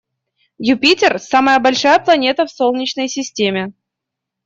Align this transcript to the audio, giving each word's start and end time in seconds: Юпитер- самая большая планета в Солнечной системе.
Юпитер- 0.73 1.19
самая 1.19 1.59
большая 1.59 1.99
планета 1.99 2.47
в 2.47 2.49
Солнечной 2.49 3.07
системе. 3.07 3.73